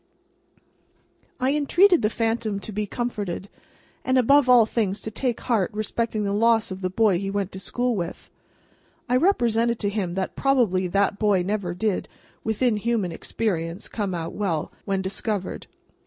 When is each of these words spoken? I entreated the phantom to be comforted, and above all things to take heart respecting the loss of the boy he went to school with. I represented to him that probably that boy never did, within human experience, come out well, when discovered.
I 1.39 1.53
entreated 1.53 2.01
the 2.01 2.09
phantom 2.09 2.59
to 2.61 2.71
be 2.71 2.87
comforted, 2.87 3.49
and 4.03 4.17
above 4.17 4.49
all 4.49 4.65
things 4.65 4.99
to 5.01 5.11
take 5.11 5.41
heart 5.41 5.69
respecting 5.75 6.23
the 6.23 6.33
loss 6.33 6.71
of 6.71 6.81
the 6.81 6.89
boy 6.89 7.19
he 7.19 7.29
went 7.29 7.51
to 7.51 7.59
school 7.59 7.95
with. 7.95 8.31
I 9.07 9.15
represented 9.15 9.77
to 9.77 9.89
him 9.89 10.15
that 10.15 10.35
probably 10.35 10.87
that 10.87 11.19
boy 11.19 11.43
never 11.43 11.75
did, 11.75 12.09
within 12.43 12.77
human 12.77 13.11
experience, 13.11 13.87
come 13.87 14.15
out 14.15 14.33
well, 14.33 14.71
when 14.85 15.03
discovered. 15.03 15.67